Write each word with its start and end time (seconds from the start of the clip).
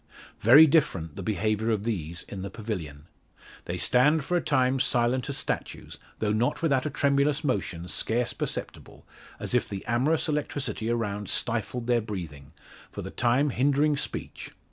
Very 0.39 0.65
different 0.65 1.15
the 1.15 1.21
behaviour 1.21 1.69
of 1.69 1.83
these 1.83 2.23
in 2.23 2.41
the 2.41 2.49
pavilion. 2.49 3.05
They 3.65 3.77
stand 3.77 4.23
for 4.25 4.35
a 4.35 4.41
time 4.41 4.79
silent 4.79 5.29
as 5.29 5.37
statues 5.37 5.99
though 6.17 6.31
not 6.31 6.63
without 6.63 6.87
a 6.87 6.89
tremulous 6.89 7.43
motion, 7.43 7.87
scarce 7.87 8.33
perceptible 8.33 9.05
as 9.39 9.53
if 9.53 9.69
the 9.69 9.85
amorous 9.85 10.27
electricity 10.27 10.89
around 10.89 11.29
stifled 11.29 11.85
their 11.85 12.01
breathing, 12.01 12.51
for 12.89 13.03
the 13.03 13.11
time 13.11 13.51
hindering 13.51 13.95
speech. 13.95 14.49